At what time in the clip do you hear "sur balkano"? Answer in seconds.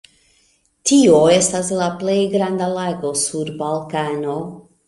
3.27-4.39